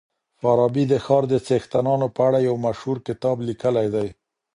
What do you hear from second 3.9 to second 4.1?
دی.